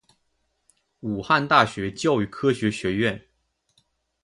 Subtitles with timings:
[1.01, 3.23] 武汉大学教育科学学院